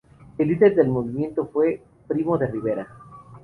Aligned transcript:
El 0.39 0.47
líder 0.47 0.73
del 0.73 0.87
movimiento 0.87 1.45
fue: 1.53 1.79
Primo 2.07 2.35
de 2.35 2.47
Rivera. 2.47 2.87